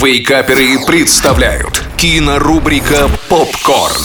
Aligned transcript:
Вейкаперы 0.00 0.78
представляют 0.86 1.82
кинорубрика 1.96 3.10
«Попкорн». 3.28 4.04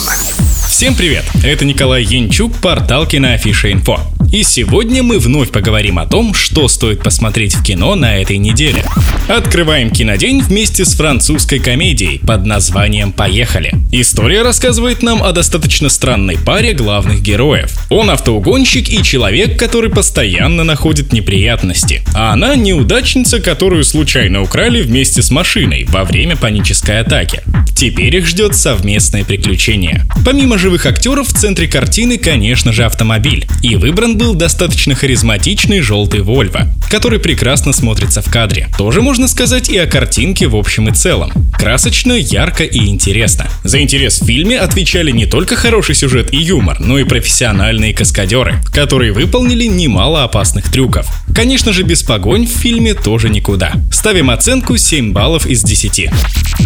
Всем 0.66 0.96
привет! 0.96 1.24
Это 1.44 1.64
Николай 1.64 2.02
Янчук, 2.02 2.56
портал 2.56 3.06
Киноафиша 3.06 3.70
Инфо. 3.70 4.00
И 4.34 4.42
сегодня 4.42 5.04
мы 5.04 5.20
вновь 5.20 5.52
поговорим 5.52 5.96
о 6.00 6.06
том, 6.06 6.34
что 6.34 6.66
стоит 6.66 7.04
посмотреть 7.04 7.54
в 7.54 7.62
кино 7.62 7.94
на 7.94 8.16
этой 8.16 8.36
неделе. 8.36 8.84
Открываем 9.28 9.90
кинодень 9.90 10.42
вместе 10.42 10.84
с 10.84 10.94
французской 10.94 11.60
комедией 11.60 12.18
под 12.18 12.44
названием 12.44 13.12
«Поехали». 13.12 13.74
История 13.92 14.42
рассказывает 14.42 15.04
нам 15.04 15.22
о 15.22 15.30
достаточно 15.30 15.88
странной 15.88 16.36
паре 16.36 16.72
главных 16.72 17.22
героев. 17.22 17.78
Он 17.90 18.10
автоугонщик 18.10 18.88
и 18.88 19.04
человек, 19.04 19.56
который 19.56 19.88
постоянно 19.88 20.64
находит 20.64 21.12
неприятности. 21.12 22.02
А 22.12 22.32
она 22.32 22.56
неудачница, 22.56 23.38
которую 23.40 23.84
случайно 23.84 24.42
украли 24.42 24.82
вместе 24.82 25.22
с 25.22 25.30
машиной 25.30 25.86
во 25.88 26.02
время 26.02 26.34
панической 26.36 26.98
атаки. 26.98 27.40
Теперь 27.76 28.16
их 28.16 28.26
ждет 28.26 28.56
совместное 28.56 29.24
приключение. 29.24 30.06
Помимо 30.24 30.58
живых 30.58 30.86
актеров, 30.86 31.28
в 31.28 31.32
центре 31.32 31.68
картины, 31.68 32.18
конечно 32.18 32.72
же, 32.72 32.84
автомобиль. 32.84 33.46
И 33.62 33.76
выбран 33.76 34.16
был 34.16 34.23
достаточно 34.32 34.94
харизматичный 34.94 35.82
желтый 35.82 36.20
Volvo, 36.20 36.68
который 36.88 37.18
прекрасно 37.18 37.74
смотрится 37.74 38.22
в 38.22 38.30
кадре. 38.30 38.68
Тоже 38.78 39.02
можно 39.02 39.28
сказать 39.28 39.68
и 39.68 39.76
о 39.76 39.86
картинке 39.86 40.46
в 40.46 40.56
общем 40.56 40.88
и 40.88 40.92
целом. 40.92 41.32
Красочно, 41.52 42.12
ярко 42.12 42.64
и 42.64 42.86
интересно. 42.86 43.46
За 43.64 43.82
интерес 43.82 44.22
в 44.22 44.24
фильме 44.24 44.58
отвечали 44.58 45.10
не 45.10 45.26
только 45.26 45.56
хороший 45.56 45.94
сюжет 45.94 46.32
и 46.32 46.38
юмор, 46.38 46.80
но 46.80 46.98
и 46.98 47.04
профессиональные 47.04 47.92
каскадеры, 47.92 48.62
которые 48.72 49.12
выполнили 49.12 49.66
немало 49.66 50.24
опасных 50.24 50.70
трюков. 50.70 51.06
Конечно 51.34 51.72
же, 51.72 51.82
без 51.82 52.02
погонь 52.02 52.46
в 52.46 52.50
фильме 52.50 52.94
тоже 52.94 53.28
никуда. 53.28 53.72
Ставим 54.04 54.28
оценку 54.28 54.76
7 54.76 55.14
баллов 55.14 55.46
из 55.46 55.62
10. 55.62 56.10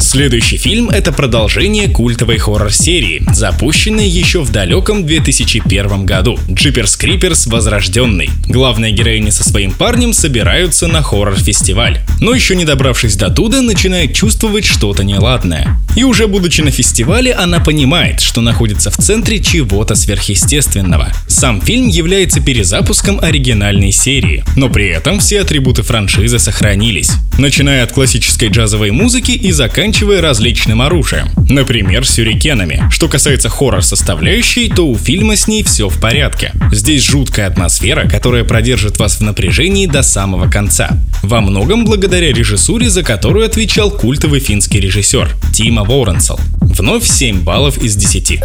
Следующий 0.00 0.56
фильм— 0.56 0.90
это 0.90 1.12
продолжение 1.12 1.88
культовой 1.88 2.36
хоррор-серии, 2.36 3.22
запущенной 3.32 4.08
еще 4.08 4.42
в 4.42 4.50
далеком 4.50 5.06
2001 5.06 6.04
году. 6.04 6.36
Джиперс 6.50 6.96
Криперс 6.96 7.46
Возрожденный. 7.46 8.28
Главная 8.48 8.90
героиня 8.90 9.30
со 9.30 9.48
своим 9.48 9.70
парнем 9.70 10.14
собираются 10.14 10.88
на 10.88 11.00
хоррор-фестиваль. 11.00 12.00
Но 12.20 12.34
еще 12.34 12.56
не 12.56 12.64
добравшись 12.64 13.14
до 13.14 13.30
туда, 13.30 13.62
начинает 13.62 14.14
чувствовать 14.14 14.64
что-то 14.64 15.04
неладное. 15.04 15.78
И 15.94 16.02
уже 16.02 16.26
будучи 16.26 16.60
на 16.60 16.72
фестивале, 16.72 17.32
она 17.32 17.60
понимает, 17.60 18.20
что 18.20 18.40
находится 18.40 18.90
в 18.90 18.96
центре 18.96 19.38
чего-то 19.38 19.94
сверхъестественного. 19.94 21.12
Сам 21.28 21.60
фильм 21.60 21.86
является 21.86 22.40
перезапуском 22.40 23.20
оригинальной 23.20 23.92
серии, 23.92 24.44
но 24.56 24.68
при 24.68 24.88
этом 24.88 25.20
все 25.20 25.40
атрибуты 25.40 25.82
франшизы 25.82 26.40
сохранились. 26.40 27.12
Начиная 27.36 27.84
от 27.84 27.92
классической 27.92 28.48
джазовой 28.48 28.90
музыки 28.90 29.32
и 29.32 29.52
заканчивая 29.52 30.20
различным 30.20 30.82
оружием. 30.82 31.28
Например, 31.48 32.06
сюрикенами. 32.06 32.82
Что 32.90 33.08
касается 33.08 33.48
хоррор-составляющей, 33.48 34.68
то 34.68 34.86
у 34.86 34.96
фильма 34.96 35.36
с 35.36 35.46
ней 35.46 35.62
все 35.62 35.88
в 35.88 36.00
порядке. 36.00 36.52
Здесь 36.72 37.04
жуткая 37.04 37.46
атмосфера, 37.46 38.08
которая 38.08 38.44
продержит 38.44 38.98
вас 38.98 39.18
в 39.18 39.22
напряжении 39.22 39.86
до 39.86 40.02
самого 40.02 40.50
конца. 40.50 40.98
Во 41.22 41.40
многом 41.40 41.84
благодаря 41.84 42.32
режиссуре, 42.32 42.90
за 42.90 43.02
которую 43.02 43.46
отвечал 43.46 43.90
культовый 43.90 44.40
финский 44.40 44.80
режиссер 44.80 45.30
Тима 45.52 45.84
Воуренсел. 45.84 46.40
Вновь 46.60 47.06
7 47.06 47.42
баллов 47.42 47.78
из 47.78 47.96
10. 47.96 48.40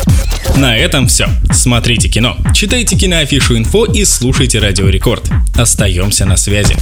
На 0.55 0.77
этом 0.77 1.07
все. 1.07 1.27
Смотрите 1.51 2.07
кино, 2.07 2.37
читайте 2.53 2.95
киноафишу 2.95 3.57
инфо 3.57 3.85
и 3.85 4.05
слушайте 4.05 4.59
Радио 4.59 4.87
Рекорд. 4.87 5.29
Остаемся 5.57 6.25
на 6.25 6.37
связи. 6.37 6.75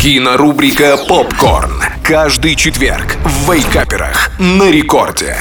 Кинорубрика 0.00 0.96
«Попкорн». 1.08 1.82
Каждый 2.02 2.56
четверг 2.56 3.16
в 3.24 3.52
Вейкаперах 3.52 4.32
на 4.38 4.70
рекорде. 4.70 5.36